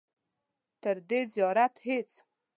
[0.81, 2.11] تر دې زیات هېڅ.